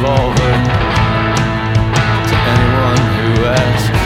Revolver 0.00 0.52
to 2.28 2.36
anyone 2.52 3.04
who 3.16 3.44
asks. 3.44 4.00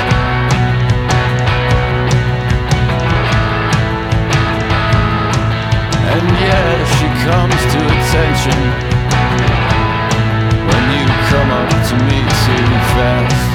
And 6.10 6.26
yeah, 6.42 6.84
she 6.96 7.06
comes 7.22 7.60
to 7.72 7.78
attention 7.94 8.60
when 10.68 10.84
you 10.94 11.04
come 11.30 11.50
up 11.50 11.70
to 11.88 11.94
me 12.08 12.18
too 12.42 12.66
fast. 12.94 13.53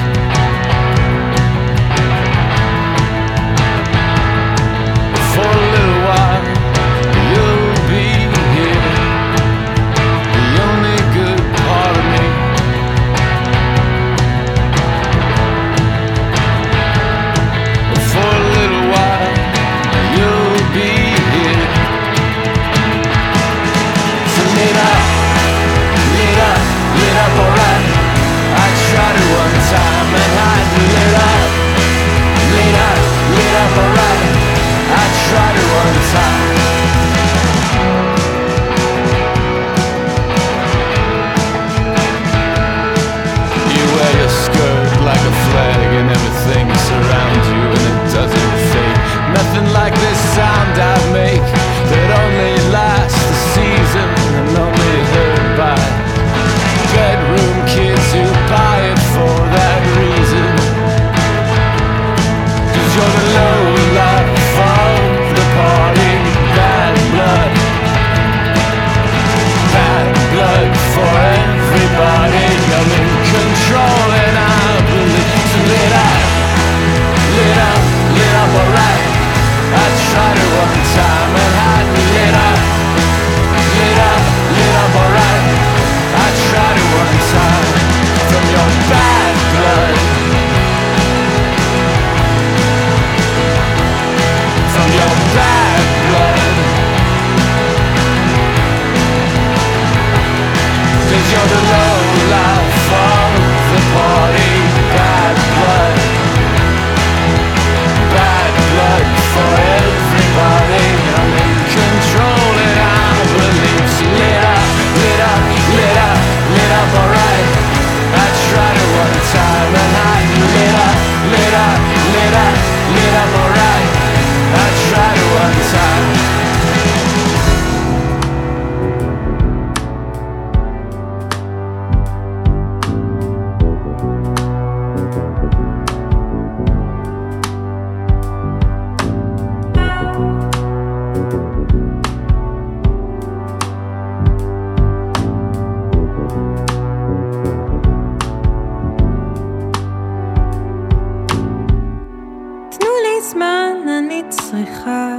זמן, 153.60 153.90
אני 153.90 154.24
צריכה 154.30 155.16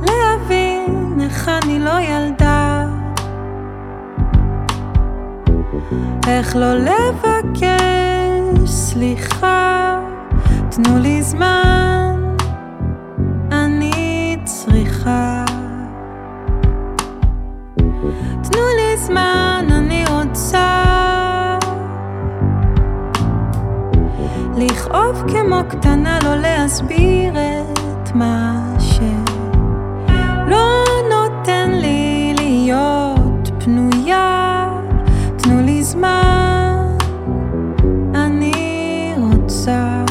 להבין 0.00 1.20
איך 1.20 1.48
אני 1.48 1.78
לא 1.78 2.00
ילדה, 2.00 2.86
איך 6.26 6.56
לא 6.56 6.74
לבקש 6.74 7.78
סליחה. 8.70 10.00
תנו 10.70 10.98
לי 10.98 11.22
זמן, 11.22 12.34
אני 13.52 14.36
צריכה. 14.44 15.44
תנו 18.42 18.62
לי 18.76 18.96
זמן, 18.96 19.37
לכאוב 24.88 25.24
כמו 25.28 25.60
קטנה, 25.68 26.18
לא 26.24 26.36
להסביר 26.36 27.32
את 27.32 28.14
מה 28.14 28.60
שלא 28.78 29.24
נותן 31.10 31.70
לי 31.72 32.34
להיות 32.36 33.50
פנויה. 33.64 34.68
תנו 35.36 35.60
לי 35.62 35.82
זמן, 35.82 36.96
אני 38.14 39.14
רוצה. 39.16 40.04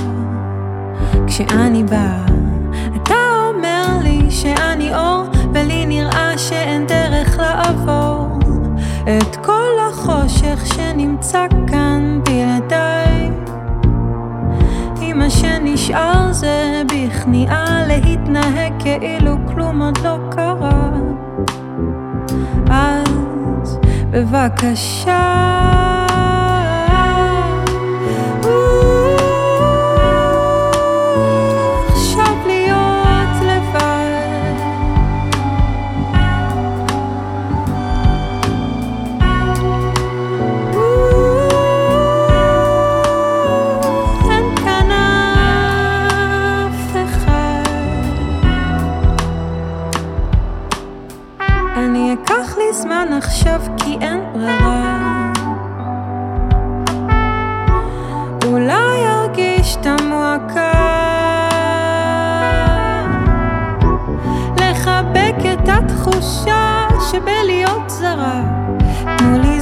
כשאני 1.28 1.84
באה, 1.84 2.26
אתה 2.96 3.16
אומר 3.50 3.86
לי 4.04 4.32
שאני 4.32 4.96
אור, 4.96 5.24
ולי 5.54 5.86
נראה 5.86 6.38
שאין 6.38 6.88
דרך 6.88 7.40
לעבור 7.40 8.40
את 9.04 9.36
כל 9.36 9.72
החושך 9.90 10.66
שנמצא 10.66 11.48
כאן 11.68 12.20
מה 15.88 15.94
שנשאר 15.94 16.34
זה 16.34 16.84
בכניעה 16.86 17.84
להתנהג 17.88 18.74
כאילו 18.80 19.38
כלום 19.46 19.82
עוד 19.82 19.98
לא 19.98 20.18
קרה. 20.32 20.90
אז 22.70 23.80
בבקשה. 24.12 25.57
התחושה 66.08 66.88
שבלהיות 67.12 67.90
זרה. 67.90 68.42
תנו 69.18 69.40
לי 69.40 69.57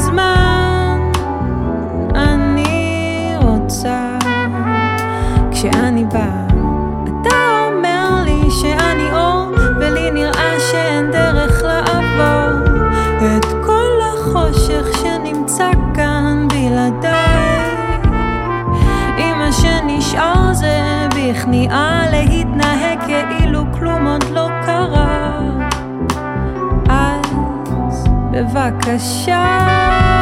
בבקשה 28.56 30.15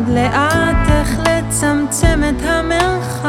לאט 0.00 0.88
איך 0.88 1.18
לצמצם 1.18 2.20
את 2.28 2.42
המרחב 2.42 3.21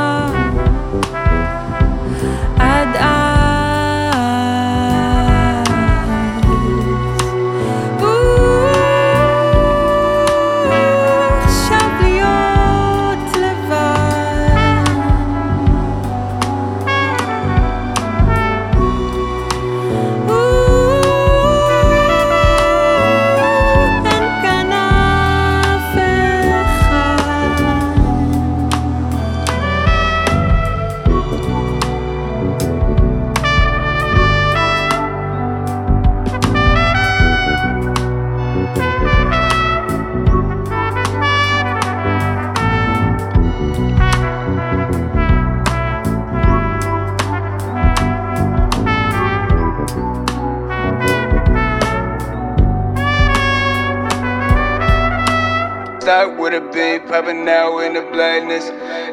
popping 57.13 57.47
out 57.47 57.77
in 57.85 57.93
the 57.93 58.01
blackness. 58.09 58.71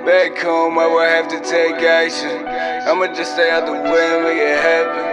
Back 0.08 0.32
home, 0.40 0.78
I 0.78 0.86
will 0.86 1.04
have 1.04 1.28
to 1.28 1.38
take 1.44 1.84
action. 1.84 2.32
I'ma 2.88 3.12
just 3.12 3.36
stay 3.36 3.50
out 3.50 3.66
the 3.66 3.76
way 3.76 4.04
and 4.16 4.24
make 4.24 4.40
it 4.40 4.56
happen. 4.56 5.04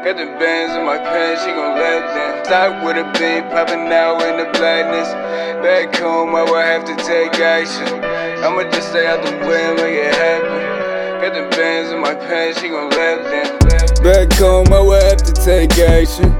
Got 0.00 0.16
the 0.16 0.24
bands 0.40 0.72
in 0.72 0.86
my 0.88 0.96
pants, 0.96 1.44
she 1.44 1.52
gon' 1.52 1.76
let 1.76 2.00
them. 2.00 2.40
Stop 2.48 2.80
with 2.80 2.96
a 2.96 3.04
beat, 3.20 3.44
popping 3.52 3.92
out 3.92 4.24
in 4.24 4.40
the 4.40 4.48
blackness. 4.56 5.12
Back 5.60 5.94
home, 6.00 6.34
I 6.34 6.44
will 6.48 6.64
have 6.64 6.88
to 6.88 6.96
take 7.04 7.36
action. 7.36 8.00
I'ma 8.40 8.72
just 8.72 8.88
stay 8.88 9.04
out 9.06 9.20
the 9.20 9.36
way 9.44 9.60
and 9.60 9.76
make 9.76 10.00
it 10.00 10.14
happen. 10.16 11.20
Got 11.20 11.36
the 11.36 11.44
bands 11.54 11.92
in 11.92 12.00
my 12.00 12.14
pants, 12.14 12.58
she 12.58 12.70
gon' 12.72 12.88
let 12.88 13.20
them. 13.20 13.52
Back 14.00 14.32
home, 14.40 14.72
I 14.72 14.80
will 14.80 14.96
have 14.96 15.20
to 15.28 15.32
take 15.44 15.76
action. 15.76 16.32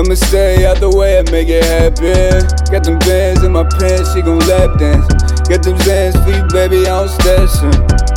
I'ma 0.00 0.14
stay 0.14 0.64
out 0.64 0.80
the 0.80 0.88
way 0.88 1.18
and 1.18 1.30
make 1.30 1.50
it 1.50 1.62
happen. 1.68 2.40
Got 2.72 2.84
them 2.84 2.98
bands 3.00 3.44
in 3.44 3.52
my 3.52 3.68
pants, 3.68 4.14
she 4.14 4.22
gon' 4.22 4.40
lap 4.48 4.78
dance. 4.78 5.21
Got 5.48 5.62
them 5.64 5.76
Zans 5.82 6.14
for 6.24 6.30
you, 6.30 6.44
baby, 6.54 6.86
I 6.86 7.04
don't 7.04 7.08
stash. 7.08 8.12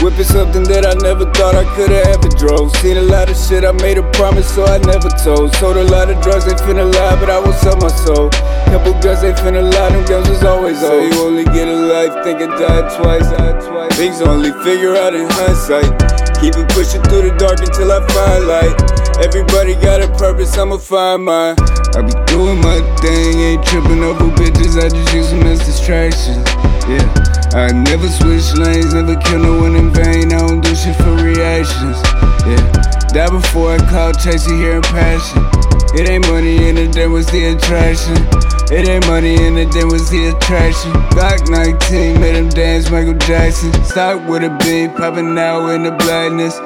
Whipping 0.00 0.24
something 0.24 0.62
that 0.70 0.86
I 0.86 0.94
never 1.02 1.26
thought 1.34 1.58
I 1.58 1.66
could've 1.74 2.06
ever 2.14 2.30
drove. 2.38 2.70
Seen 2.78 2.96
a 2.96 3.02
lot 3.02 3.28
of 3.28 3.36
shit, 3.36 3.64
I 3.64 3.72
made 3.72 3.98
a 3.98 4.06
promise, 4.12 4.46
so 4.46 4.64
I 4.64 4.78
never 4.78 5.10
told. 5.18 5.52
Sold 5.56 5.76
a 5.76 5.82
lot 5.90 6.08
of 6.08 6.22
drugs, 6.22 6.46
ain't 6.46 6.62
finna 6.62 6.86
lie, 6.86 7.18
but 7.18 7.28
I 7.28 7.40
won't 7.40 7.58
sell 7.58 7.76
my 7.76 7.90
soul. 8.06 8.30
Couple 8.70 8.94
guns 9.02 9.24
ain't 9.26 9.36
finna 9.38 9.66
lie, 9.66 9.90
them 9.90 10.06
guns 10.06 10.28
was 10.28 10.44
always 10.44 10.78
old. 10.84 11.10
So 11.12 11.18
you 11.18 11.26
only 11.26 11.44
get 11.50 11.66
a 11.66 11.74
life, 11.74 12.14
think 12.22 12.38
twice, 12.38 13.26
died 13.26 13.58
twice. 13.66 13.96
Things 13.96 14.22
only 14.22 14.52
figure 14.62 14.94
out 14.94 15.14
in 15.14 15.26
hindsight. 15.28 16.27
Keep 16.40 16.54
it 16.54 16.68
pushing 16.70 17.02
through 17.10 17.26
the 17.26 17.34
dark 17.34 17.58
until 17.58 17.90
I 17.90 17.98
find 18.14 18.46
light. 18.46 18.74
Everybody 19.18 19.74
got 19.74 20.00
a 20.00 20.08
purpose, 20.14 20.56
I'ma 20.56 20.78
find 20.78 21.24
mine. 21.24 21.56
I 21.98 22.02
be 22.02 22.14
doing 22.30 22.62
my 22.62 22.78
thing, 23.02 23.40
ain't 23.40 23.66
tripping 23.66 24.04
over 24.04 24.30
bitches, 24.38 24.78
I 24.78 24.88
just 24.88 25.12
use 25.12 25.30
them 25.30 25.42
as 25.42 25.58
distractions. 25.66 26.46
Yeah, 26.86 27.02
I 27.58 27.72
never 27.74 28.06
switch 28.06 28.54
lanes, 28.54 28.94
never 28.94 29.16
kill 29.16 29.42
no 29.42 29.58
one 29.58 29.74
in 29.74 29.90
vain, 29.90 30.32
I 30.32 30.38
don't 30.38 30.60
do 30.60 30.74
shit 30.76 30.94
for 30.96 31.10
reactions. 31.18 31.98
Yeah, 32.46 32.62
die 33.12 33.30
before 33.30 33.72
I 33.74 33.78
call, 33.90 34.12
chasing 34.12 34.58
hearing 34.58 34.82
passion. 34.82 35.42
It 35.94 36.08
ain't 36.08 36.26
money 36.28 36.68
in 36.68 36.76
it, 36.76 36.92
there 36.92 37.10
was 37.10 37.26
the 37.26 37.56
attraction. 37.56 38.16
It 38.70 38.86
ain't 38.88 39.06
money 39.06 39.34
in 39.34 39.56
it, 39.56 39.72
there 39.72 39.86
was 39.86 40.10
the 40.10 40.28
attraction. 40.28 40.92
Glock 41.10 41.48
19 41.48 42.20
made 42.20 42.36
him 42.36 42.48
dance 42.50 42.90
Michael 42.90 43.14
Jackson. 43.14 43.72
Stock 43.84 44.26
with 44.28 44.44
a 44.44 44.50
beam, 44.62 44.92
popping 44.92 45.34
now 45.34 45.70
in 45.70 45.84
the 45.84 45.92
blackness. 45.92 46.58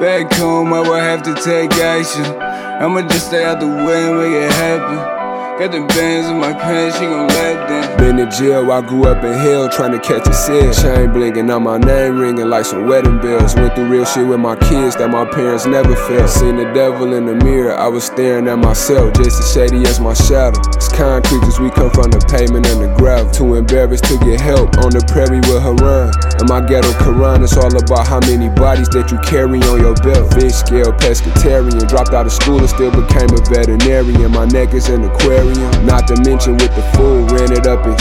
Back 0.00 0.32
home, 0.34 0.72
I 0.72 0.80
will 0.80 0.94
have 0.94 1.22
to 1.24 1.34
take 1.34 1.72
action. 1.74 2.24
I'ma 2.24 3.02
just 3.02 3.26
stay 3.26 3.44
out 3.44 3.60
the 3.60 3.66
way 3.66 4.08
and 4.08 4.16
make 4.16 4.32
it 4.32 4.52
happen. 4.52 5.19
Got 5.60 5.72
the 5.72 5.84
bands 5.92 6.26
in 6.30 6.40
my 6.40 6.54
pants, 6.54 6.96
she 6.96 7.04
gon' 7.04 7.28
let 7.28 7.68
them. 7.68 7.98
Been 7.98 8.18
in 8.18 8.30
jail, 8.30 8.72
I 8.72 8.80
grew 8.80 9.04
up 9.04 9.22
in 9.22 9.34
hell 9.34 9.68
trying 9.68 9.92
to 9.92 9.98
catch 9.98 10.26
a 10.26 10.32
cell. 10.32 10.72
Chain 10.72 11.12
blinking 11.12 11.50
on 11.50 11.64
my 11.64 11.76
name 11.76 12.16
ringing 12.16 12.48
like 12.48 12.64
some 12.64 12.88
wedding 12.88 13.20
bells. 13.20 13.54
Went 13.54 13.74
through 13.74 13.90
real 13.90 14.06
shit 14.06 14.26
with 14.26 14.40
my 14.40 14.56
kids 14.56 14.96
that 14.96 15.10
my 15.10 15.26
parents 15.26 15.66
never 15.66 15.94
felt. 16.08 16.30
Seen 16.30 16.56
the 16.56 16.64
devil 16.72 17.12
in 17.12 17.26
the 17.26 17.34
mirror, 17.44 17.76
I 17.76 17.88
was 17.88 18.04
staring 18.04 18.48
at 18.48 18.56
myself, 18.56 19.12
just 19.12 19.38
as 19.38 19.52
shady 19.52 19.84
as 19.84 20.00
my 20.00 20.14
shadow. 20.14 20.58
It's 20.72 20.88
concrete 20.88 21.44
cause 21.44 21.60
we 21.60 21.68
come 21.68 21.90
from 21.90 22.08
the 22.08 22.24
pavement 22.24 22.64
and 22.64 22.80
the 22.80 22.96
gravel. 22.96 23.30
Too 23.30 23.56
embarrassed 23.56 24.04
to 24.04 24.16
get 24.24 24.40
help 24.40 24.80
on 24.80 24.96
the 24.96 25.04
prairie 25.12 25.44
with 25.44 25.60
Haran. 25.60 26.08
And 26.40 26.48
my 26.48 26.64
ghetto 26.64 26.88
Quran, 27.04 27.44
it's 27.44 27.60
all 27.60 27.68
about 27.68 28.08
how 28.08 28.20
many 28.24 28.48
bodies 28.48 28.88
that 28.96 29.12
you 29.12 29.20
carry 29.20 29.60
on 29.68 29.76
your 29.76 29.92
belt. 30.00 30.32
Fish 30.32 30.56
scale 30.56 30.88
pescatarian, 30.96 31.84
dropped 31.84 32.16
out 32.16 32.24
of 32.24 32.32
school 32.32 32.64
and 32.64 32.70
still 32.70 32.88
became 32.96 33.28
a 33.28 33.44
veterinarian. 33.44 34.32
My 34.32 34.48
neck 34.48 34.72
is 34.72 34.88
an 34.88 35.04
aquarium, 35.04 35.49
not 35.84 36.06
to 36.08 36.16
mention 36.22 36.54
with 36.54 36.74
the 36.74 36.82
food, 36.94 37.30
ran 37.32 37.52
it 37.52 37.66
up 37.66 37.86
and. 37.86 37.98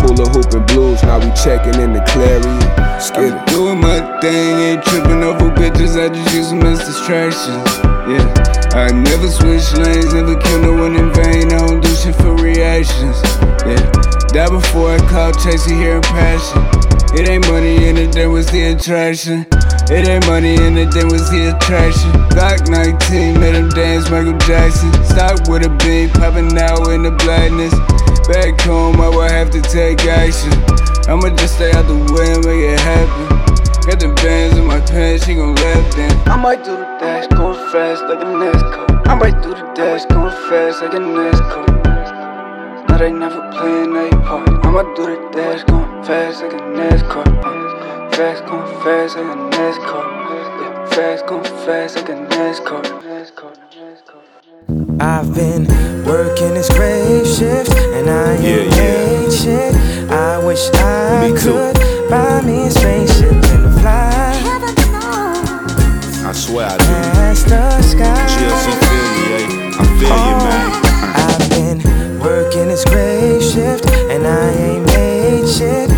Pull 0.00 0.18
a 0.18 0.28
hoop 0.30 0.50
and 0.54 0.66
blues, 0.68 1.02
now 1.02 1.18
we 1.18 1.28
checking 1.36 1.78
in 1.78 1.92
the 1.92 2.00
clarion. 2.08 2.56
Skid 2.98 3.34
it. 3.36 3.46
Doing 3.52 3.78
my 3.80 4.00
thing, 4.20 4.56
ain't 4.58 4.82
tripping 4.82 5.22
over 5.22 5.50
bitches, 5.52 6.00
I 6.00 6.08
just 6.08 6.34
use 6.34 6.48
them 6.48 6.62
as 6.62 6.78
distractions. 6.78 7.68
Yeah, 8.08 8.24
I 8.72 8.88
never 8.92 9.28
switch 9.28 9.68
lanes, 9.76 10.14
never 10.14 10.40
kill 10.40 10.62
no 10.62 10.72
one 10.72 10.96
in 10.96 11.12
vain, 11.12 11.52
I 11.52 11.58
don't 11.68 11.82
do 11.82 11.94
shit 11.94 12.16
for 12.16 12.34
reactions. 12.34 13.20
Yeah, 13.68 13.76
die 14.32 14.48
before 14.48 14.96
I 14.96 14.98
call, 15.10 15.32
chasing 15.32 15.76
hearing 15.76 16.00
passion. 16.00 16.64
It 17.12 17.28
ain't 17.28 17.46
money 17.48 17.86
in 17.86 17.98
it, 17.98 18.12
there 18.12 18.30
was 18.30 18.46
the 18.46 18.72
attraction. 18.72 19.44
It 19.90 20.06
ain't 20.06 20.24
money 20.26 20.54
in 20.54 20.78
it, 20.78 20.94
was 21.10 21.26
the 21.34 21.50
attraction. 21.50 22.14
Glock 22.30 22.70
19 22.70 23.40
made 23.40 23.56
him 23.58 23.70
dance 23.70 24.08
Michael 24.08 24.38
Jackson. 24.46 24.86
Stock 25.02 25.50
with 25.50 25.66
a 25.66 25.70
beam, 25.82 26.08
popping 26.10 26.54
out 26.62 26.86
in 26.94 27.02
the 27.02 27.10
blackness. 27.10 27.74
Back 28.30 28.54
home, 28.62 29.00
I 29.02 29.26
have 29.26 29.50
to 29.50 29.60
take 29.60 30.06
action. 30.06 30.54
I'ma 31.10 31.34
just 31.34 31.58
stay 31.58 31.72
out 31.74 31.90
the 31.90 31.98
way 32.14 32.30
and 32.30 32.46
make 32.46 32.62
it 32.70 32.78
happen. 32.78 33.26
Got 33.82 33.98
the 33.98 34.14
bands 34.22 34.56
in 34.56 34.64
my 34.64 34.78
pants, 34.78 35.26
she 35.26 35.34
gon' 35.34 35.56
laugh 35.56 35.96
then. 35.96 36.14
I 36.28 36.36
might 36.36 36.62
do 36.62 36.70
the 36.70 36.86
dash, 37.02 37.26
going 37.26 37.58
fast 37.72 38.04
like 38.06 38.22
a 38.22 38.30
NASCAR. 38.30 39.08
I 39.08 39.14
might 39.18 39.42
do 39.42 39.50
the 39.50 39.66
dash, 39.74 40.06
going 40.06 40.30
fast 40.46 40.82
like 40.82 40.94
a 40.94 41.02
NASCAR. 41.02 41.66
No, 42.88 42.96
they 42.96 43.10
never 43.10 43.42
playing 43.58 43.90
a 43.96 44.08
part. 44.22 44.48
I'ma 44.64 44.86
do 44.94 45.02
the 45.02 45.30
dash, 45.34 45.64
going 45.64 46.04
fast 46.04 46.42
like 46.42 46.52
a 46.52 46.62
NASCAR. 46.78 47.79
Fast, 48.12 48.44
going 48.46 48.66
fast 48.82 49.16
like 49.16 49.26
a 49.26 49.36
NASCAR. 49.50 50.04
Yeah, 50.60 50.86
fast, 50.90 51.26
going 51.26 51.44
fast 51.44 51.96
like 51.96 52.08
a 52.08 52.12
NASCAR. 52.12 52.82
NASCAR. 53.02 53.52
NASCAR. 53.76 55.02
I've 55.02 55.34
been 55.34 55.66
working 56.04 56.54
this 56.54 56.68
grave 56.70 57.26
shift 57.26 57.70
and 57.96 58.08
I 58.10 58.34
ain't 58.34 58.42
Yeah, 58.42 58.76
yeah. 58.76 59.20
made 59.22 59.32
shit. 59.32 59.74
I 60.10 60.44
wish 60.44 60.68
I 60.74 61.28
Me 61.28 61.38
too. 61.38 61.52
could 61.52 61.76
buy 62.10 62.40
me 62.42 62.66
a 62.66 62.70
spaceship 62.70 63.32
and 63.32 63.80
fly 63.80 64.32
I 66.28 66.32
swear 66.32 66.66
I 66.66 66.76
do. 66.76 66.84
past 66.84 67.48
the 67.48 67.82
sky. 67.82 68.26
GLC 68.32 68.66
feel 68.86 69.08
you, 69.18 69.26
eh? 69.36 69.80
I 69.80 69.84
feel 69.98 70.18
you, 70.26 70.34
man. 70.44 70.68
I've 71.26 71.44
been 71.50 72.20
working 72.20 72.68
this 72.68 72.84
grave 72.84 73.42
shift 73.42 73.86
and 74.10 74.26
I 74.26 74.50
ain't 74.52 74.86
made 74.86 75.48
shit. 75.48 75.90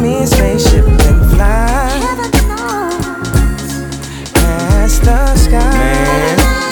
Me 0.00 0.22
a 0.22 0.26
spaceship 0.26 0.86
and 0.86 1.30
fly 1.30 1.88
past 4.34 5.02
the 5.02 5.36
sky. 5.36 5.60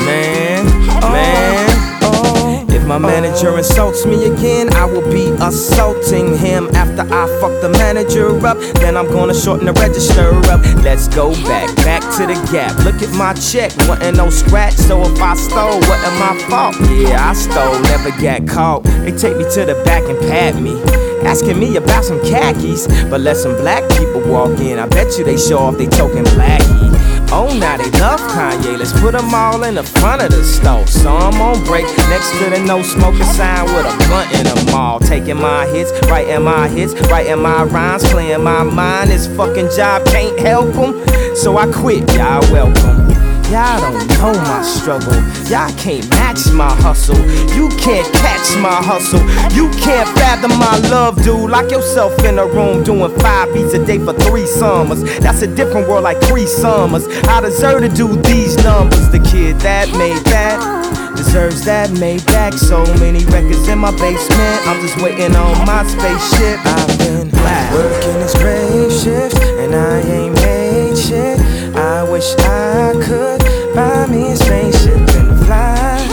Man, 0.05 0.65
man, 0.65 0.65
man. 1.13 2.01
Oh, 2.03 2.23
oh, 2.23 2.67
oh, 2.69 2.75
if 2.75 2.87
my 2.87 2.99
manager 2.99 3.57
insults 3.59 4.07
me 4.07 4.25
again, 4.27 4.73
I 4.75 4.85
will 4.87 5.09
be 5.13 5.31
assaulting 5.43 6.37
him. 6.39 6.69
After 6.75 7.03
I 7.03 7.27
fuck 7.41 7.61
the 7.61 7.69
manager 7.79 8.29
up, 8.47 8.59
then 8.81 8.97
I'm 8.97 9.07
gonna 9.09 9.35
shorten 9.35 9.67
the 9.67 9.73
register 9.75 10.31
up. 10.51 10.61
Let's 10.83 11.09
go 11.09 11.33
back, 11.45 11.75
back 11.77 12.03
to 12.17 12.27
the 12.27 12.35
gap. 12.51 12.79
Look 12.85 13.03
at 13.03 13.13
my 13.15 13.35
check, 13.35 13.73
wasn't 13.89 14.17
no 14.17 14.31
scratch. 14.31 14.75
So 14.75 15.03
if 15.03 15.21
I 15.21 15.35
stole, 15.35 15.81
wasn't 15.89 16.19
my 16.19 16.39
fault. 16.49 16.77
Yeah, 16.91 17.29
I 17.29 17.35
stole, 17.35 17.79
never 17.83 18.11
got 18.23 18.49
caught. 18.49 18.85
They 18.85 19.13
take 19.13 19.37
me 19.37 19.45
to 19.55 19.65
the 19.67 19.81
back 19.85 20.05
and 20.05 20.19
pat 20.21 20.57
me. 20.57 21.08
Asking 21.29 21.61
me 21.61 21.77
about 21.77 22.07
some 22.07 22.21
khakis, 22.21 22.87
but 23.11 23.21
let 23.21 23.37
some 23.37 23.55
black 23.57 23.87
people 23.99 24.23
walk 24.23 24.59
in. 24.61 24.79
I 24.79 24.87
bet 24.89 25.19
you 25.19 25.25
they 25.25 25.37
show 25.37 25.59
off 25.59 25.77
they 25.77 25.87
token 25.87 26.25
blackie. 26.25 26.89
Oh, 27.31 27.55
now 27.61 27.77
they 27.77 27.91
love 28.01 28.19
Kanye. 28.33 28.79
Let's 28.79 28.99
put 28.99 29.13
them 29.13 29.35
all 29.35 29.63
in 29.65 29.75
the 29.75 29.83
front 29.83 30.23
of 30.23 30.31
the 30.31 30.43
store. 30.43 30.87
So 30.87 31.15
I'm 31.15 31.39
on 31.43 31.63
break 31.67 31.85
next 32.09 32.31
to 32.39 32.49
the 32.49 32.65
no 32.67 32.81
smoking 32.81 33.25
sign 33.25 33.67
with 33.67 33.85
a 33.85 33.95
blunt 34.09 34.33
in 34.33 34.45
the 34.45 34.73
mall. 34.73 35.01
Taking 35.01 35.37
my 35.37 35.67
hits, 35.67 35.93
writing 36.09 36.45
my 36.45 36.67
hits, 36.67 36.95
writing 37.11 37.43
my 37.43 37.65
rhymes, 37.65 38.05
playing 38.05 38.43
my 38.43 38.63
mind. 38.63 39.11
This 39.11 39.27
fucking 39.27 39.69
job 39.77 40.07
can't 40.07 40.39
help 40.41 40.75
'em, 40.77 41.05
So 41.37 41.59
I 41.59 41.67
quit, 41.71 42.11
y'all 42.15 42.41
welcome. 42.51 43.08
Y'all 43.51 43.81
don't 43.81 44.07
know 44.21 44.35
my 44.45 44.61
struggle. 44.63 45.15
Y'all 45.49 45.73
can't 45.79 46.07
match 46.11 46.53
my 46.53 46.69
hustle. 46.83 47.17
You 47.57 47.71
can't 47.81 48.07
catch 48.13 48.55
my 48.61 48.77
hustle. 48.77 49.21
You 49.57 49.71
can't 49.81 50.07
fathom 50.19 50.51
my 50.59 50.77
love, 50.91 51.23
dude. 51.23 51.51
Lock 51.51 51.71
yourself 51.71 52.13
in 52.25 52.39
a 52.39 52.47
room 52.47 52.85
doing 52.85 53.11
five 53.21 53.55
beats 53.55 53.73
a 53.73 53.83
day 53.87 53.99
for 53.99 54.13
three 54.13 54.47
summers. 54.47 55.03
That's 55.21 55.41
a 55.41 55.47
different 55.47 55.89
world 55.89 56.05
like 56.05 56.21
three 56.21 56.45
summers. 56.45 57.09
I 57.25 57.41
deserve 57.41 57.81
to 57.81 57.89
do 57.89 58.21
these 58.21 58.55
numbers. 58.63 59.09
The 59.09 59.21
kid 59.21 59.59
that 59.61 59.89
made 59.97 60.23
that 60.27 61.17
deserves 61.17 61.65
that 61.65 61.91
made 61.99 62.25
back. 62.27 62.53
So 62.53 62.85
many 63.01 63.25
records 63.33 63.67
in 63.67 63.79
my 63.79 63.93
basement. 63.93 64.67
I'm 64.69 64.79
just 64.83 65.01
waiting 65.01 65.35
on 65.35 65.65
my 65.65 65.87
spaceship. 65.89 66.61
I've 66.67 66.99
been 66.99 67.31
black. 67.31 67.73
working 67.73 68.21
this 68.21 68.35
grave 68.35 68.93
shift 68.93 69.41
and 69.57 69.75
I 69.75 70.01
ain't 70.01 70.35
made 70.35 70.99
shit. 70.99 71.48
I 71.79 72.03
wish 72.03 72.35
I 72.39 72.93
could 73.05 73.41
buy 73.73 74.07
me 74.07 74.33
a 74.33 74.37
spaceship 74.37 74.97
and 75.15 75.39
fly 75.47 76.05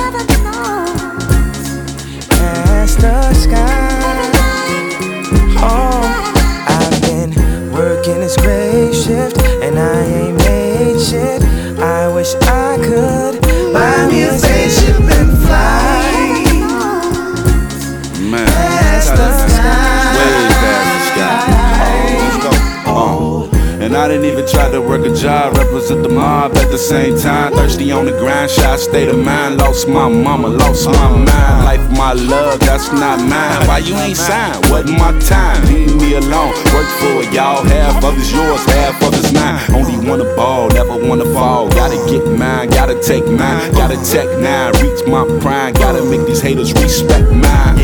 past 2.30 3.00
the 3.00 3.34
sky. 3.34 4.32
Oh, 5.58 6.06
I've 6.68 7.02
been 7.02 7.32
working 7.72 8.20
this 8.20 8.38
grave 8.38 8.94
shift 8.94 9.42
and 9.64 9.80
I 9.80 10.04
ain't 10.04 10.38
made 10.38 11.00
shit. 11.02 11.42
I 11.80 12.14
wish 12.14 12.36
I 12.36 12.78
could 12.78 13.42
buy 13.74 14.08
me 14.08 14.22
a 14.22 14.38
spaceship 14.38 15.02
and 15.02 15.32
fly 15.46 16.12
Man, 18.22 18.75
I 24.06 24.08
didn't 24.08 24.26
even 24.26 24.46
try 24.46 24.70
to 24.70 24.80
work 24.80 25.04
a 25.04 25.12
job, 25.16 25.58
represent 25.58 26.04
the 26.04 26.10
mob 26.10 26.56
at 26.58 26.70
the 26.70 26.78
same 26.78 27.18
time. 27.18 27.54
Thirsty 27.54 27.92
on 27.92 28.06
the 28.06 28.12
grind, 28.12 28.52
shot 28.52 28.80
state 28.80 29.08
of 29.08 29.18
mind. 29.18 29.58
Lost 29.58 29.88
my 29.88 30.08
mama, 30.08 30.48
lost 30.48 30.86
my 30.86 31.10
mind. 31.10 31.66
Life, 31.66 31.90
my 31.98 32.14
love, 32.14 32.60
that's 32.60 32.92
not 32.92 33.18
mine. 33.18 33.68
Why 33.68 33.80
you 33.80 33.96
ain't 33.96 34.16
signed? 34.16 34.64
Wasn't 34.70 34.92
my 35.00 35.10
time. 35.22 35.66
Leave 35.66 35.96
me 35.96 36.14
alone. 36.14 36.54
Work 36.70 36.86
for 37.02 37.26
it, 37.26 37.34
y'all. 37.34 37.66
Half 37.66 38.04
of 38.04 38.16
it's 38.20 38.32
yours, 38.32 38.64
half 38.66 39.02
of 39.02 39.12
it's 39.12 39.34
mine. 39.34 39.60
Only 39.74 39.98
wanna 40.08 40.36
ball, 40.36 40.70
never 40.70 40.96
wanna 40.96 41.26
fall. 41.34 41.68
Gotta 41.70 41.98
get 42.08 42.28
mine, 42.28 42.70
gotta 42.70 43.02
take 43.02 43.26
mine. 43.26 43.72
Gotta 43.74 43.98
tech 44.06 44.30
nine, 44.38 44.72
reach 44.84 45.02
my 45.08 45.26
prime. 45.42 45.74
Gotta 45.74 46.06
make 46.06 46.28
these 46.28 46.42
haters 46.42 46.74
respect 46.74 47.32
mine. 47.32 47.75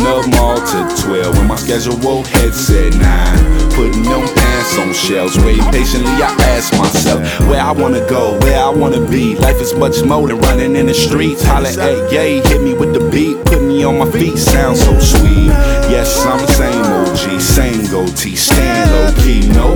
In 0.00 0.06
the 0.06 0.36
mall 0.38 0.56
to 0.56 1.02
12, 1.02 1.36
when 1.36 1.46
my 1.46 1.56
schedule 1.56 2.24
head 2.24 2.54
said 2.54 2.94
9. 2.96 3.70
Putting 3.76 4.02
them 4.02 4.26
pants 4.34 4.78
on 4.78 4.94
shelves, 4.94 5.36
waiting 5.44 5.64
patiently. 5.64 6.08
I 6.24 6.34
ask 6.56 6.72
myself 6.78 7.20
where 7.40 7.60
I 7.60 7.72
wanna 7.72 8.00
go, 8.08 8.38
where 8.40 8.64
I 8.64 8.70
wanna 8.70 9.06
be. 9.10 9.36
Life 9.36 9.60
is 9.60 9.74
much 9.74 10.02
more 10.02 10.26
than 10.26 10.38
running 10.40 10.74
in 10.74 10.86
the 10.86 10.94
streets. 10.94 11.42
Holla 11.42 11.68
at 11.68 12.10
yay, 12.10 12.40
hit 12.40 12.62
me 12.62 12.72
with 12.72 12.94
the 12.94 13.10
beat, 13.10 13.44
put 13.44 13.60
me 13.62 13.84
on 13.84 13.98
my 13.98 14.10
feet. 14.10 14.38
Sounds 14.38 14.80
so 14.80 14.98
sweet. 14.98 15.52
Yes, 15.92 16.24
I'm 16.24 16.40
the 16.46 16.52
same 16.52 16.82
OG, 16.82 17.38
same 17.38 17.84
goatee, 17.90 18.36
staying 18.36 18.90
low 18.92 19.12
key. 19.20 19.48
No, 19.52 19.74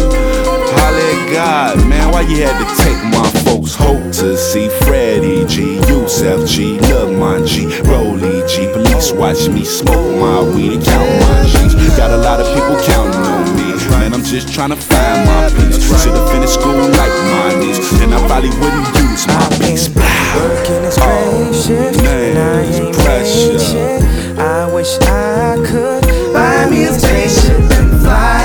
holla 0.72 1.04
at 1.16 1.32
God, 1.34 1.86
man. 1.86 2.12
Why 2.12 2.22
you 2.22 2.44
had 2.44 2.56
to 2.64 2.82
take 2.82 3.04
my 3.12 3.28
folks' 3.44 3.74
hope 3.74 4.10
to 4.20 4.38
see 4.38 4.70
Freddie 4.86 5.44
G, 5.44 5.76
Yusef 5.88 6.48
G, 6.48 6.78
Love 6.80 7.12
my 7.12 7.44
G, 7.44 7.66
Rolly 7.82 8.13
G. 9.04 9.14
Watch 9.16 9.48
me 9.48 9.64
smoke 9.64 10.18
my 10.18 10.40
weed 10.54 10.72
and 10.74 10.84
count 10.84 11.08
my 11.20 11.44
G's. 11.44 11.74
Got 11.96 12.10
a 12.10 12.16
lot 12.16 12.40
of 12.40 12.46
people 12.54 12.76
counting 12.84 13.20
on 13.20 13.44
me. 13.56 13.74
Man, 13.90 14.14
I'm 14.14 14.24
just 14.24 14.52
trying 14.52 14.70
to 14.70 14.76
find 14.76 15.26
my 15.26 15.50
peace. 15.50 15.84
Should've 16.02 16.30
finished 16.30 16.54
school 16.54 16.74
like 16.74 17.14
my 17.34 17.54
niece. 17.60 17.90
Then 17.98 18.12
I 18.12 18.26
probably 18.26 18.50
wouldn't 18.50 18.86
use 18.96 19.26
my 19.26 19.34
I've 19.34 19.60
beats. 19.60 19.88
working 19.88 20.82
this 20.82 20.98
oh, 21.00 21.04
grave 21.04 21.54
shift 21.54 22.02
man, 22.02 22.64
it's 22.66 23.02
pressure. 23.02 24.40
I 24.40 24.72
wish 24.72 24.98
I 25.00 25.56
could 25.66 26.02
buy 26.32 26.68
me 26.70 26.84
a 26.84 26.92
spaceship 26.92 27.60
and 27.60 28.00
fly 28.00 28.43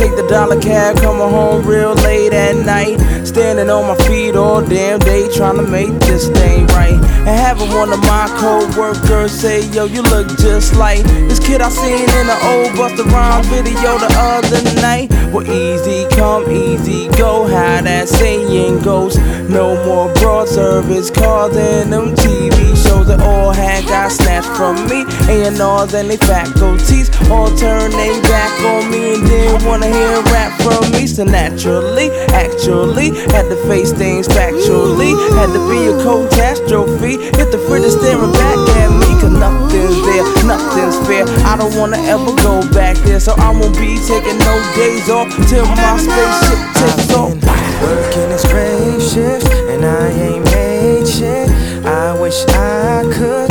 take 0.00 0.16
the 0.16 0.26
dollar 0.28 0.58
cab, 0.58 0.96
coming 0.96 1.28
home 1.28 1.66
real 1.66 1.92
late 1.92 2.32
at 2.32 2.56
night. 2.64 2.96
Standing 3.26 3.68
on 3.68 3.86
my 3.86 3.96
feet 4.06 4.34
all 4.34 4.62
damn 4.62 4.98
day, 4.98 5.28
trying 5.36 5.56
to 5.56 5.62
make 5.62 5.92
this 6.08 6.28
thing 6.30 6.66
right. 6.68 6.96
And 7.28 7.36
having 7.46 7.68
one 7.68 7.92
of 7.92 8.00
my 8.00 8.26
co-workers 8.40 9.30
say, 9.30 9.68
Yo, 9.70 9.84
you 9.84 10.00
look 10.00 10.26
just 10.38 10.74
like 10.76 11.02
this 11.28 11.38
kid 11.38 11.60
I 11.60 11.68
seen 11.68 12.08
in 12.18 12.26
the 12.32 12.38
old 12.48 12.72
Busta 12.78 13.04
Rhymes 13.12 13.46
video 13.48 13.98
the 13.98 14.10
other 14.16 14.62
night. 14.80 15.10
Well, 15.32 15.44
easy 15.44 16.08
come, 16.16 16.50
easy 16.50 17.08
go, 17.18 17.44
how 17.46 17.82
that 17.82 18.08
saying 18.08 18.82
goes. 18.82 19.18
No 19.50 19.76
more 19.84 20.12
broad 20.14 20.48
service 20.48 21.10
cars 21.10 21.54
and 21.56 21.92
them 21.92 22.14
TV 22.14 22.54
shows 22.82 23.06
that 23.08 23.20
all 23.20 23.52
had 23.52 23.84
got 23.84 24.10
from 24.44 24.76
me. 24.88 25.04
A&Rs 25.28 25.94
and 25.94 26.10
they 26.10 26.16
faculties 26.16 27.10
all 27.30 27.48
turn 27.56 27.90
their 27.92 28.20
back 28.22 28.52
on 28.64 28.90
me 28.90 29.14
and 29.14 29.26
didn't 29.26 29.64
wanna 29.64 29.86
hear 29.86 30.22
rap 30.32 30.52
from 30.62 30.90
me. 30.92 31.06
So 31.06 31.24
naturally, 31.24 32.10
actually, 32.32 33.10
had 33.32 33.48
to 33.48 33.56
face 33.68 33.92
things 33.92 34.28
factually. 34.28 35.12
Had 35.36 35.52
to 35.52 35.60
be 35.70 35.88
a 35.88 35.94
catastrophe. 36.02 37.18
Hit 37.38 37.50
the 37.52 37.58
fritter 37.68 37.90
staring 37.90 38.32
back 38.32 38.58
at 38.82 38.90
me. 38.90 39.10
Cause 39.20 39.32
nothing's 39.32 39.96
there, 40.06 40.24
nothing's 40.46 40.96
fair. 41.06 41.24
I 41.46 41.56
don't 41.56 41.74
wanna 41.76 41.98
ever 42.08 42.34
go 42.42 42.62
back 42.72 42.96
there. 42.98 43.20
So 43.20 43.34
I 43.38 43.50
won't 43.50 43.76
be 43.76 43.98
taking 44.06 44.38
no 44.38 44.54
days 44.76 45.08
off 45.08 45.28
till 45.48 45.66
my 45.66 45.96
spaceship 45.98 46.60
takes 46.80 47.14
off. 47.14 47.34
Working 47.82 48.28
this 48.28 48.44
grave 48.44 49.02
shift, 49.02 49.48
and 49.70 49.84
I 49.84 50.08
ain't 50.10 50.44
made 50.46 51.06
shit. 51.08 51.48
I 51.84 52.18
wish 52.20 52.44
I 52.48 53.10
could 53.12 53.49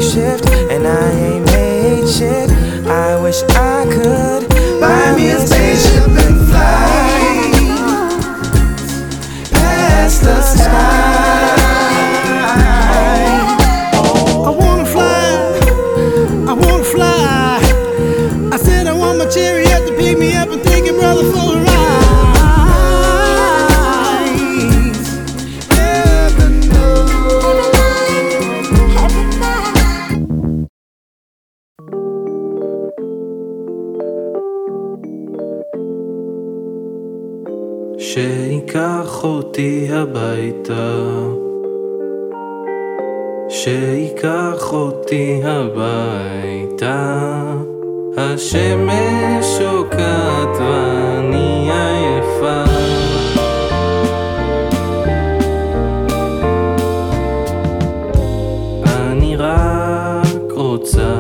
shift 0.02 0.50
and 0.72 0.86
I 0.88 1.12
ain't 1.12 1.46
made. 1.46 2.08
I 2.88 3.20
wish 3.22 3.42
I 3.44 3.86
could 3.86 4.50
buy 4.80 5.16
me 5.16 5.32
a 5.32 5.40
station. 5.40 5.95
הביתה. 40.10 40.98
שייקח 43.50 44.74
אותי 44.74 45.42
הביתה. 45.44 47.24
השמש 48.18 49.46
שוקעת 49.58 50.58
ואני 50.60 51.72
עייפה. 51.72 52.64
אני 58.86 59.36
רק 59.36 60.52
רוצה 60.52 61.16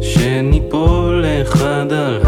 שניפול 0.00 1.24
אחד 1.42 1.92
על 1.92 2.23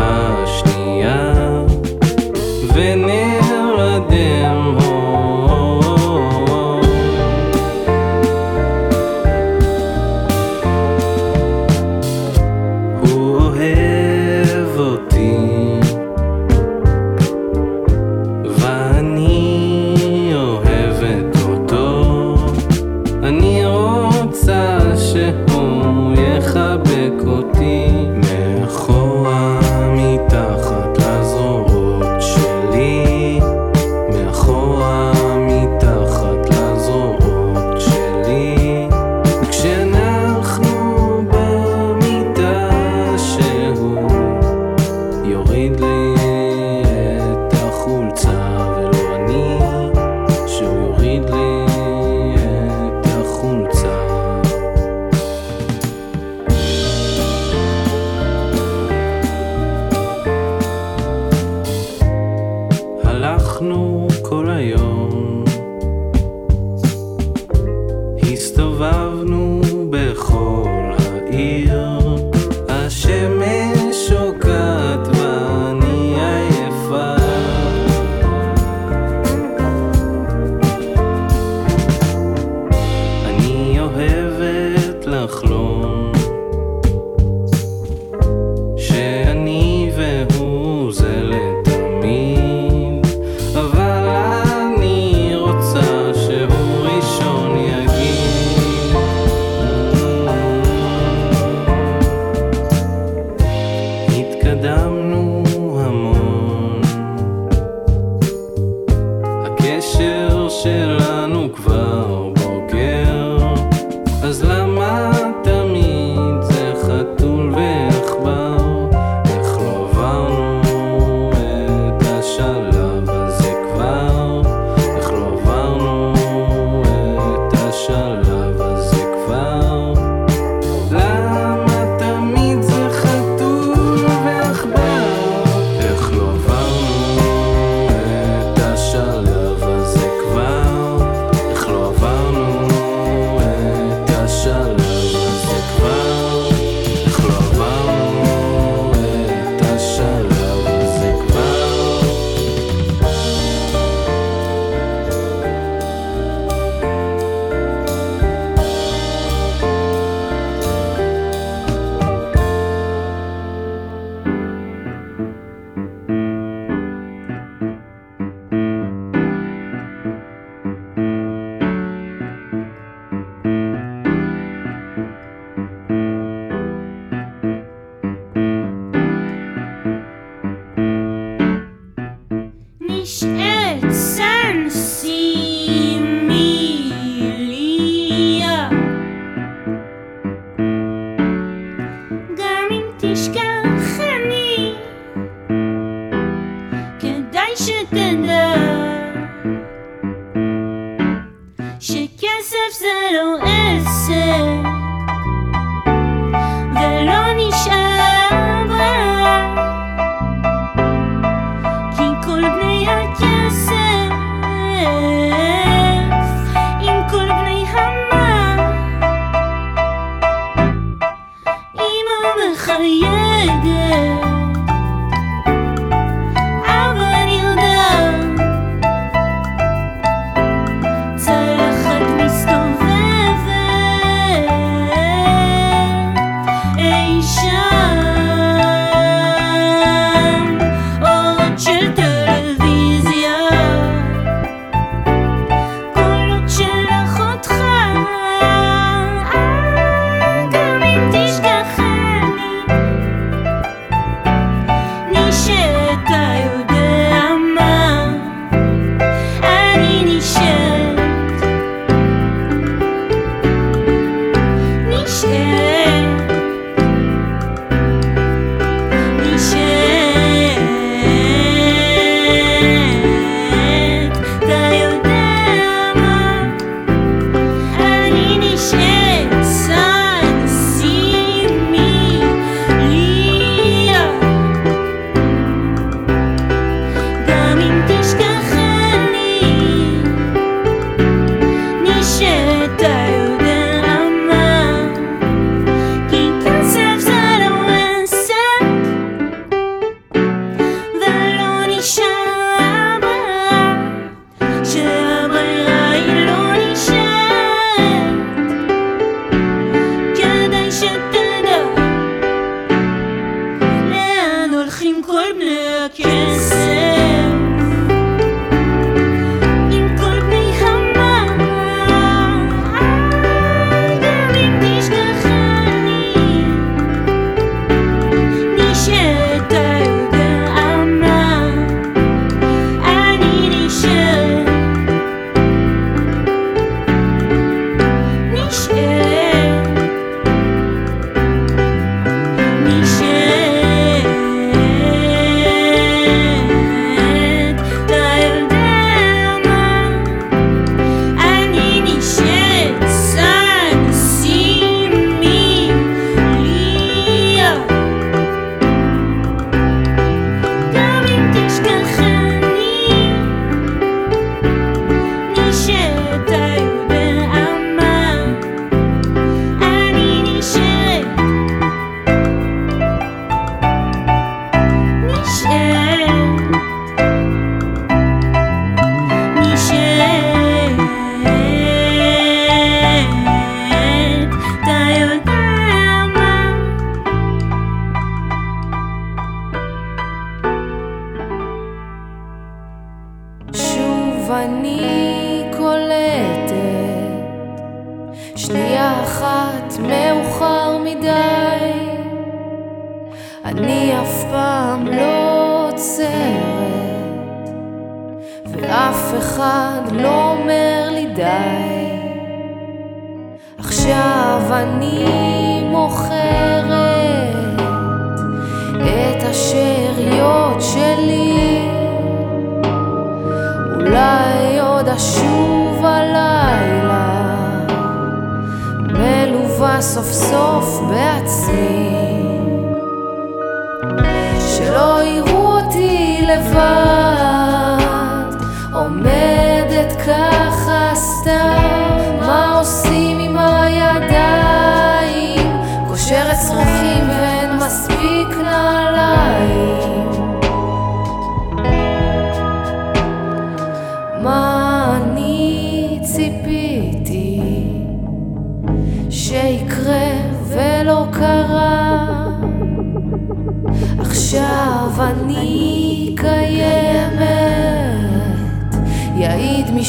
לרדת 439.77 439.97
ככה 440.07 440.91
סתם, 440.95 442.17
מה 442.21 442.59
עושה? 442.59 442.86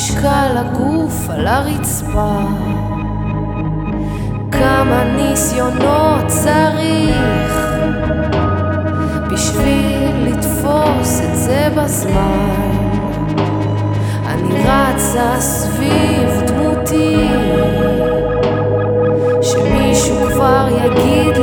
משקל 0.08 0.58
הגוף 0.58 1.30
על 1.30 1.48
הרצפה. 1.48 2.40
כמה 4.52 5.04
ניסיונות 5.04 6.28
צריך 6.28 7.56
בשביל 9.32 10.28
לתפוס 10.28 11.22
את 11.24 11.36
זה 11.36 11.68
בזמן. 11.78 12.50
אני 14.28 14.56
רצה 14.64 15.40
סביב 15.40 16.42
דמותי 16.48 17.28
שמישהו 19.42 20.16
כבר 20.34 20.68
יגיד 20.86 21.37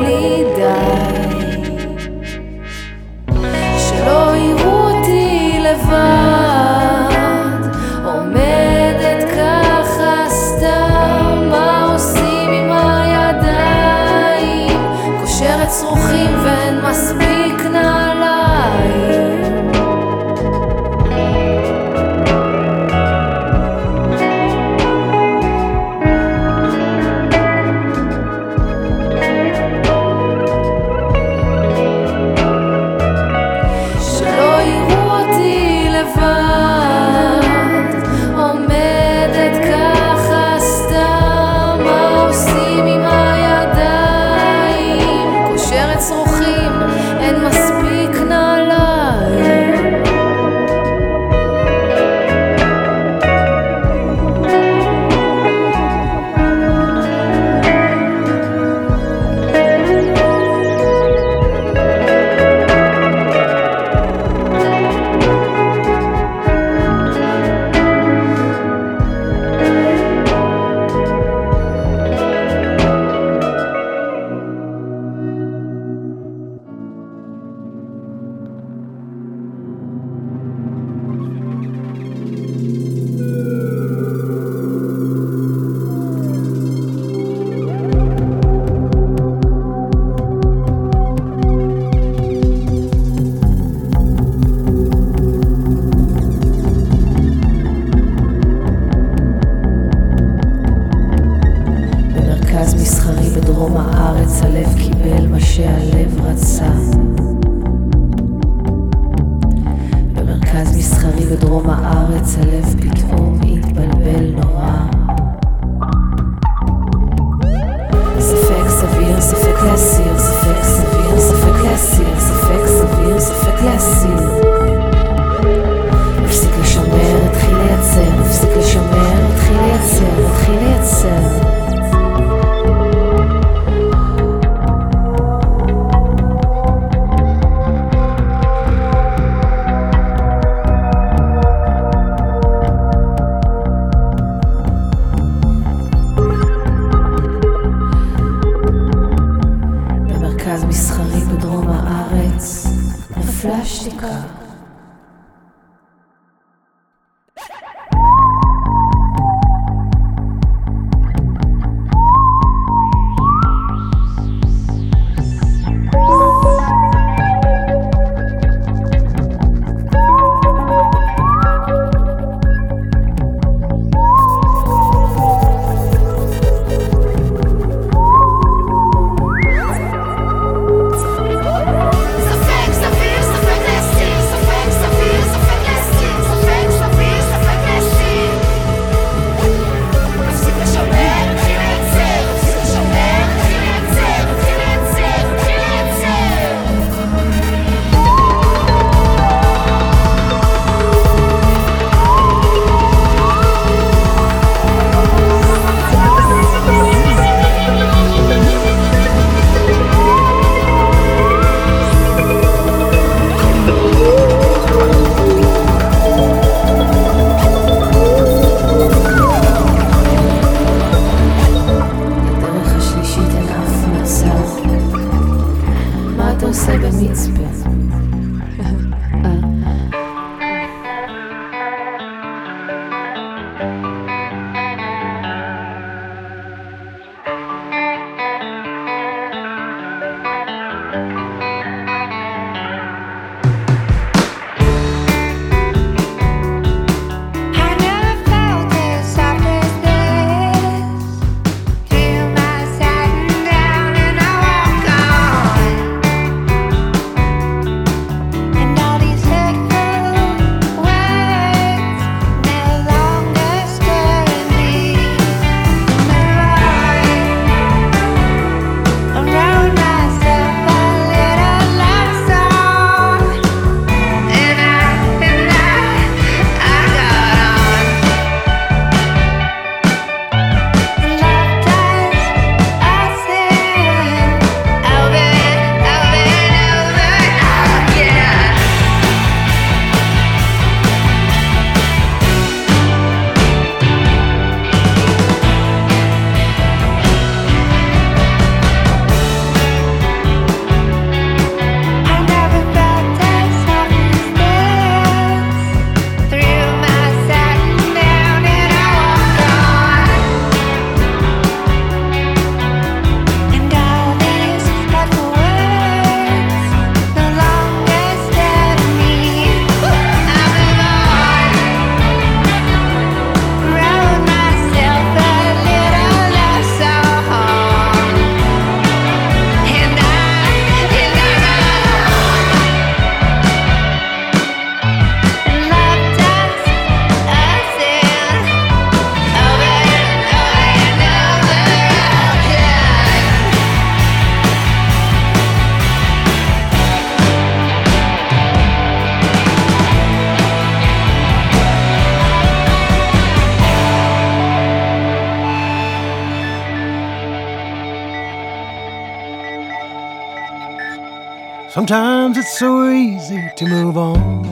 easy 362.94 363.50
to 363.56 363.66
move 363.66 363.96
on. 363.98 364.42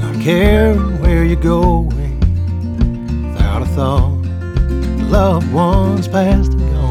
Not 0.00 0.20
caring 0.22 1.00
where 1.00 1.24
you're 1.24 1.36
going 1.36 2.20
without 3.32 3.62
a 3.62 3.66
thought. 3.66 4.12
Loved 5.10 5.52
ones 5.52 6.08
past 6.08 6.52
and 6.52 6.60
gone. 6.72 6.90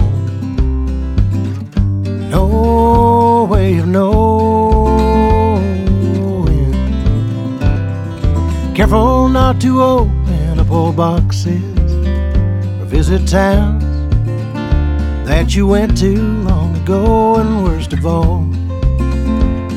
No 2.29 3.47
way 3.49 3.77
of 3.77 3.87
knowing. 3.87 4.87
Careful 8.75 9.27
not 9.27 9.59
to 9.61 9.81
open 9.81 10.59
up 10.59 10.69
old 10.69 10.95
boxes 10.95 11.93
or 12.79 12.85
visit 12.85 13.27
towns 13.27 13.83
that 15.27 15.55
you 15.55 15.65
went 15.67 15.97
to 15.97 16.15
long 16.43 16.75
ago, 16.77 17.35
and 17.37 17.63
worst 17.63 17.91
of 17.91 18.05
all, 18.05 18.46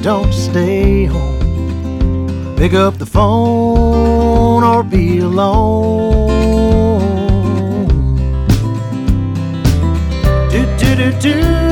don't 0.02 0.32
stay 0.32 1.04
home. 1.04 2.54
Pick 2.56 2.72
up 2.72 2.98
the 2.98 3.06
phone 3.06 4.64
or 4.64 4.82
be 4.82 5.18
alone. 5.18 6.28
Do 10.50 10.76
do 10.78 10.96
do 10.96 11.20
do 11.20 11.69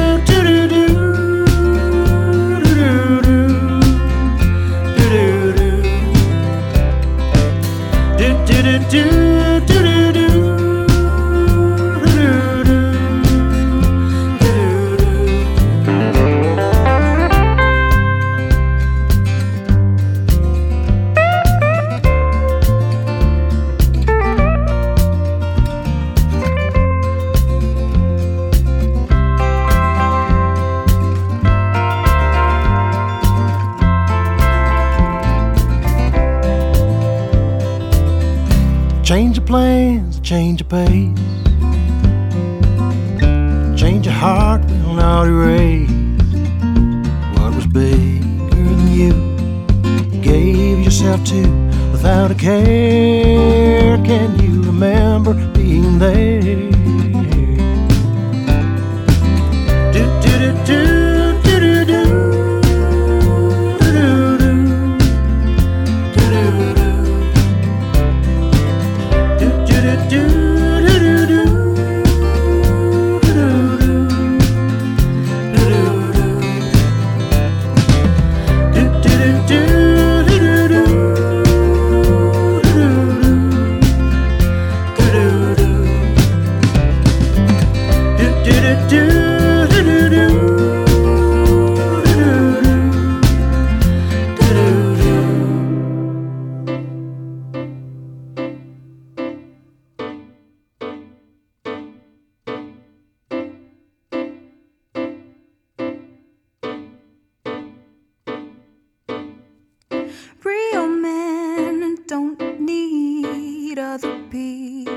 need 114.05 114.05
other 114.05 114.88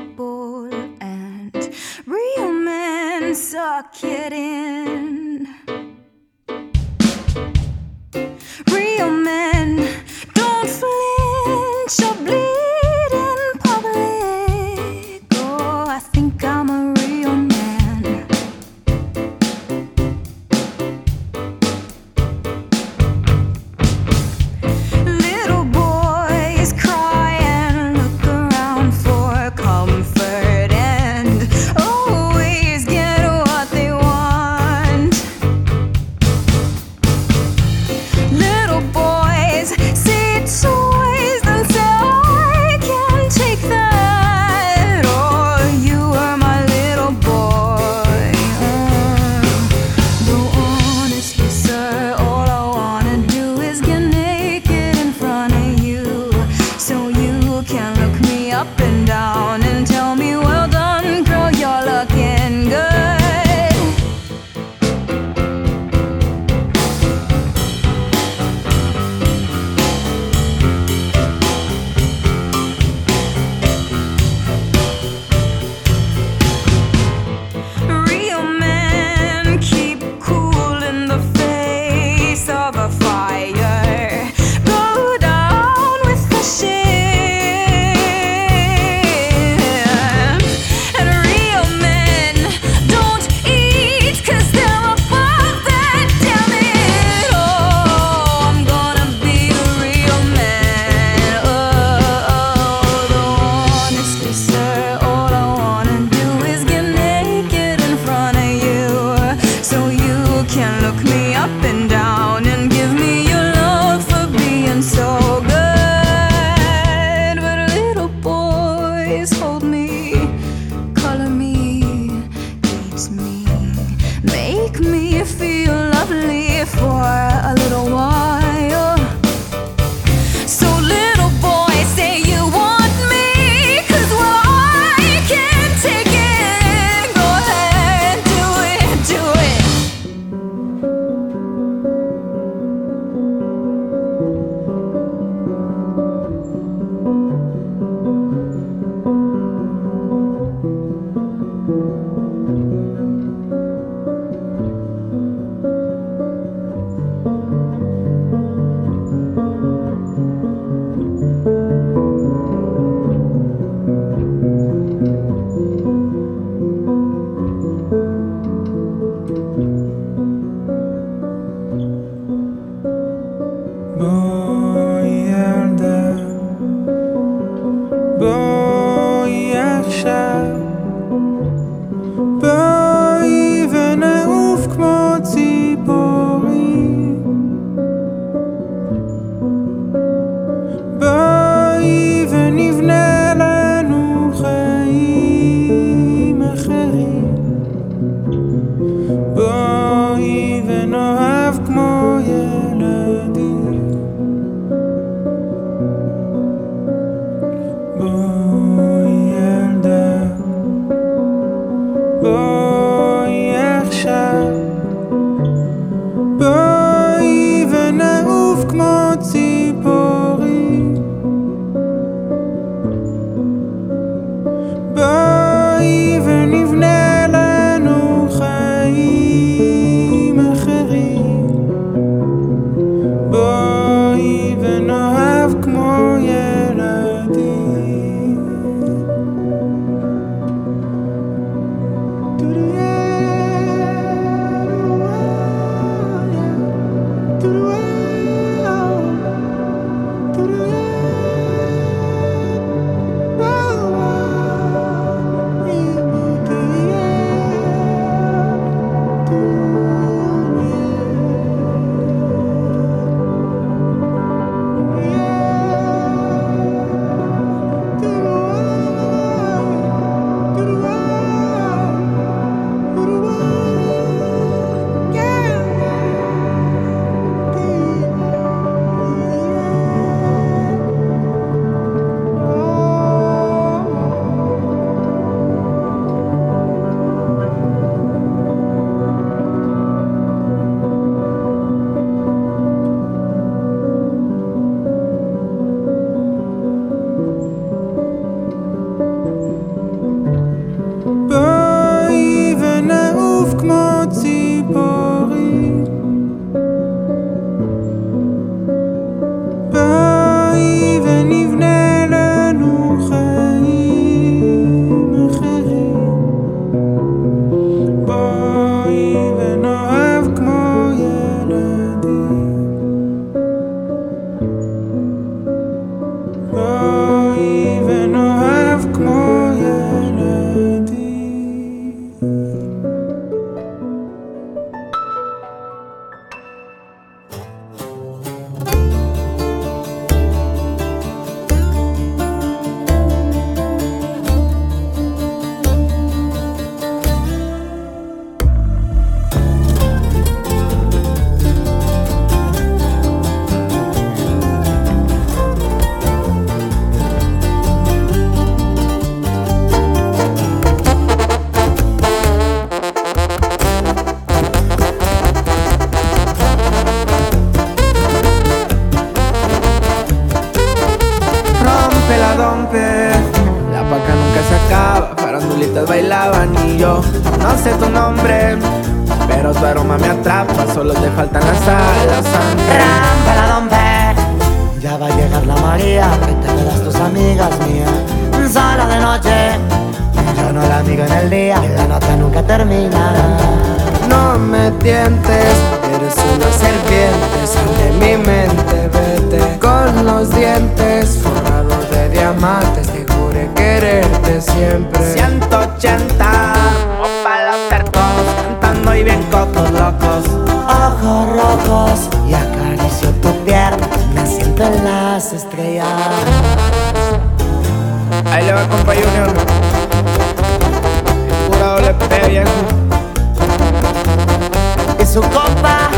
su 425.11 425.19
copa, 425.19 425.89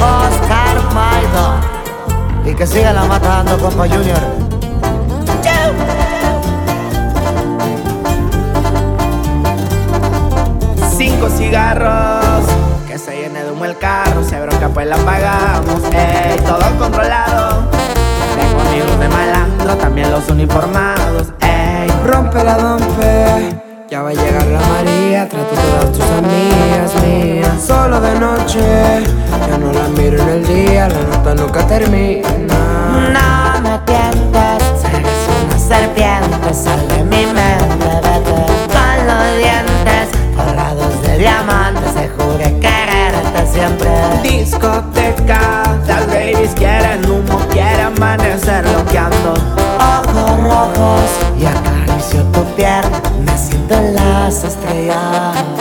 Oscar 0.00 0.94
Maidon. 0.94 1.60
Y 2.46 2.54
que 2.54 2.66
siga 2.66 2.94
la 2.94 3.04
matando, 3.04 3.58
compa 3.58 3.86
Junior. 3.86 4.18
Cinco 10.96 11.28
cigarros, 11.28 12.46
que 12.88 12.98
se 12.98 13.14
llene 13.14 13.44
de 13.44 13.50
humo 13.50 13.66
el 13.66 13.76
carro, 13.76 14.24
se 14.24 14.40
bronca 14.40 14.70
pues 14.70 14.86
la 14.86 14.96
pagamos, 14.96 15.82
ey, 15.92 16.38
todo 16.46 16.78
controlado. 16.78 17.68
Tengo 18.36 18.60
amigos 18.62 18.98
de 18.98 19.08
malandro, 19.08 19.76
también 19.76 20.10
los 20.10 20.26
uniformados, 20.30 21.34
ey. 21.40 21.90
Rompe 22.06 22.42
la 22.42 22.56
dompe, 22.56 23.65
ya 23.96 24.02
va 24.02 24.10
a 24.10 24.12
llegar 24.12 24.46
la 24.48 24.60
María, 24.60 25.26
trato 25.26 25.54
todas 25.54 25.92
tus 25.92 26.04
amigas 26.20 26.92
mías. 27.02 27.62
Solo 27.66 27.98
de 27.98 28.20
noche, 28.20 28.60
ya 29.48 29.56
no 29.56 29.72
la 29.72 29.88
miro 29.88 30.20
en 30.22 30.28
el 30.28 30.46
día, 30.46 30.88
la 30.88 31.00
nota 31.00 31.34
nunca 31.34 31.66
termina. 31.66 32.28
No 33.16 33.60
me 33.62 33.78
tientes, 33.86 34.62
eres 34.92 35.20
una 35.32 35.58
serpiente, 35.58 36.52
sal 36.52 36.86
de 36.88 37.04
mi 37.04 37.24
mente, 37.24 37.88
vete 38.04 38.36
con 38.74 38.96
los 39.08 39.26
dientes 39.38 40.06
forrados 40.36 41.02
de 41.02 41.18
diamantes, 41.18 41.94
te 41.94 42.08
juré 42.10 42.60
quererte 42.60 43.46
siempre. 43.50 43.90
Discoteca, 44.22 45.40
las 45.86 46.06
babies 46.06 46.50
quieren 46.54 47.02
humo, 47.10 47.38
quieren 47.50 47.86
amanecer 47.86 48.62
loqueando. 48.76 49.32
Ojos 49.78 50.42
rojos 50.42 51.10
y 51.38 51.46
acaricio 51.46 51.65
las 54.08 54.44
estrellas. 54.44 55.55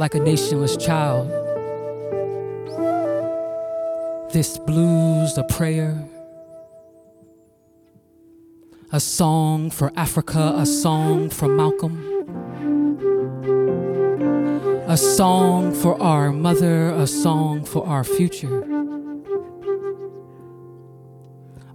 Like 0.00 0.14
a 0.14 0.18
nationless 0.18 0.78
child. 0.78 1.28
This 4.32 4.56
blues 4.56 5.36
a 5.36 5.44
prayer, 5.44 6.02
a 8.92 8.98
song 8.98 9.68
for 9.68 9.92
Africa, 9.96 10.54
a 10.56 10.64
song 10.64 11.28
for 11.28 11.48
Malcolm, 11.48 11.98
a 14.88 14.96
song 14.96 15.74
for 15.74 16.00
our 16.02 16.32
mother, 16.32 16.88
a 16.88 17.06
song 17.06 17.66
for 17.66 17.86
our 17.86 18.02
future. 18.02 18.64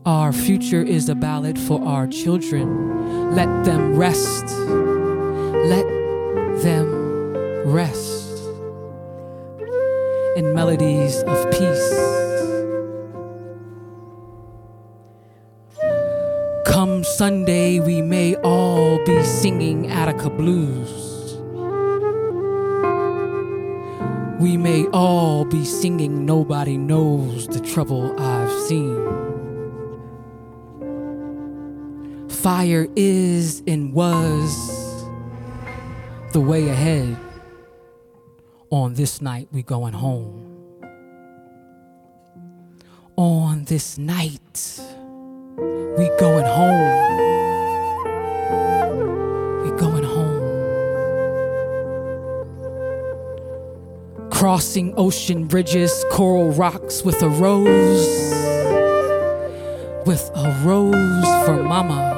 Our 0.03 0.34
future 0.34 0.82
is 0.82 1.09
a 1.09 1.15
ballad 1.15 1.59
for 1.59 1.80
our 1.84 2.07
children. 2.07 3.36
Let 3.36 3.65
them 3.65 3.95
rest. 3.95 4.47
Let 5.69 5.86
them 6.63 7.05
rest 7.66 8.43
in 10.36 10.53
melodies 10.53 11.24
of 11.24 11.51
peace. 11.51 11.95
Come 16.66 17.03
Sunday, 17.03 17.80
we 17.80 18.03
may 18.03 18.36
all 18.36 19.03
be 19.03 19.24
singing 19.24 19.88
Attica 19.88 20.30
blues. 20.30 21.38
We 24.39 24.57
may 24.57 24.86
all 24.93 25.43
be 25.45 25.66
singing 25.66 26.24
Nobody 26.24 26.78
Knows 26.78 27.47
the 27.47 27.59
Trouble 27.59 28.13
I've 28.20 28.51
Seen. 28.68 29.01
Fire 32.30 32.88
is 32.95 33.63
and 33.66 33.91
was 33.91 35.05
the 36.32 36.41
way 36.41 36.70
ahead. 36.70 37.18
On 38.72 38.95
this 38.95 39.22
night, 39.22 39.47
we 39.51 39.61
going 39.61 39.93
home. 39.93 40.51
On 43.16 43.63
this 43.66 43.97
night, 43.97 44.82
we 45.97 46.09
going 46.20 46.45
home. 46.45 47.05
We 49.63 49.70
going 49.80 50.03
home. 50.03 50.41
Crossing 54.32 54.93
ocean 54.97 55.45
bridges, 55.45 56.03
coral 56.11 56.49
rocks 56.51 57.03
with 57.03 57.22
a 57.22 57.30
rose. 57.30 58.34
With 60.05 60.30
a 60.36 60.61
rose 60.63 61.45
for 61.45 61.63
mama. 61.63 62.13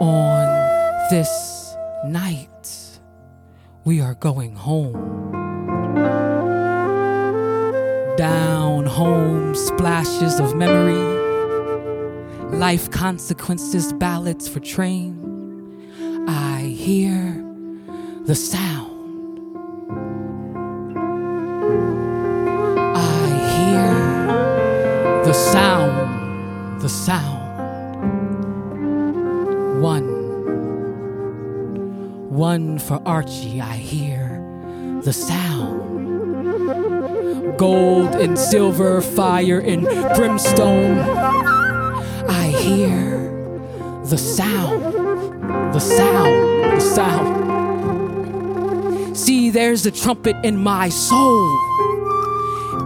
On 0.00 1.10
this 1.10 1.76
night, 2.06 2.49
we 3.90 4.00
are 4.00 4.14
going 4.14 4.54
home. 4.54 4.92
Down 8.16 8.86
home, 8.86 9.56
splashes 9.56 10.38
of 10.38 10.54
memory, 10.54 10.94
life 12.56 12.88
consequences, 12.92 13.92
ballads 13.92 14.48
for 14.48 14.60
train. 14.60 15.18
I 16.28 16.60
hear 16.60 17.44
the 18.26 18.36
sound. 18.36 19.58
I 22.96 23.26
hear 23.56 25.24
the 25.24 25.32
sound, 25.32 25.69
for 32.90 33.00
Archie, 33.06 33.60
I 33.60 33.76
hear 33.76 34.42
the 35.04 35.12
sound. 35.12 35.78
Gold 37.56 38.16
and 38.16 38.36
silver, 38.36 39.00
fire 39.00 39.60
and 39.60 39.84
brimstone. 40.16 40.98
I 40.98 42.48
hear 42.48 43.30
the 44.06 44.18
sound, 44.18 44.82
the 45.72 45.78
sound, 45.78 46.64
the 46.64 46.80
sound. 46.80 47.46
See, 49.16 49.50
there's 49.50 49.86
a 49.86 49.92
trumpet 49.92 50.34
in 50.44 50.56
my 50.56 50.88
soul, 50.88 51.46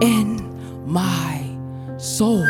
in 0.03 0.85
my 0.85 1.43
soul. 1.97 2.45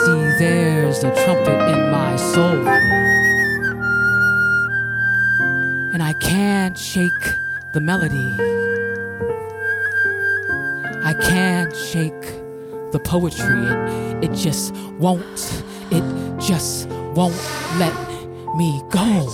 See, 0.00 0.22
there's 0.40 1.04
a 1.04 1.14
trumpet 1.24 1.68
in 1.70 1.92
my 1.92 2.16
soul. 2.16 3.15
And 5.96 6.02
I 6.02 6.12
can't 6.12 6.76
shake 6.76 7.22
the 7.72 7.80
melody. 7.80 8.36
I 11.02 11.14
can't 11.14 11.74
shake 11.74 12.20
the 12.92 13.00
poetry. 13.02 13.64
It, 13.64 14.24
it 14.24 14.34
just 14.34 14.74
won't, 15.00 15.64
it 15.90 16.04
just 16.38 16.86
won't 17.16 17.34
let 17.78 17.94
me 18.56 18.82
go. 18.90 19.26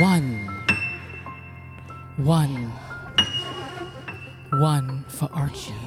One, 0.00 0.48
one, 2.16 2.72
one 4.52 5.04
for 5.08 5.28
Archie. 5.34 5.81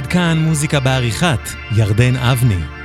עד 0.00 0.06
כאן 0.06 0.38
מוזיקה 0.38 0.80
בעריכת 0.80 1.40
ירדן 1.76 2.16
אבני. 2.16 2.79